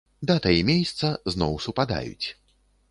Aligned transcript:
Дата 0.29 0.53
і 0.59 0.63
мейсца 0.69 1.13
зноў 1.35 1.55
супадаюць. 1.67 2.27